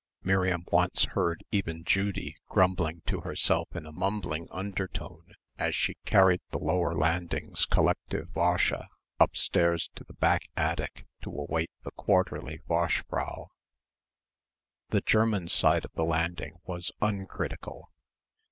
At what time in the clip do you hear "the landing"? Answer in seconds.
15.93-16.55